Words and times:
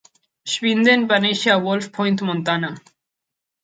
Schwinden 0.53 1.05
va 1.13 1.21
néixer 1.27 1.53
a 1.53 1.61
Wolf 1.69 1.93
Point, 2.01 2.21
Montana. 2.33 2.77